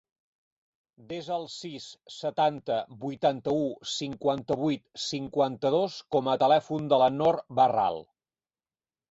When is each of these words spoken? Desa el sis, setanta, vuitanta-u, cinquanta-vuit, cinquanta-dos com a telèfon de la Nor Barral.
Desa 1.09 1.33
el 1.33 1.43
sis, 1.55 1.83
setanta, 2.13 2.77
vuitanta-u, 3.03 3.67
cinquanta-vuit, 3.97 4.85
cinquanta-dos 5.05 6.01
com 6.17 6.33
a 6.33 6.37
telèfon 6.47 6.91
de 6.95 7.01
la 7.05 7.13
Nor 7.21 7.41
Barral. 7.63 8.03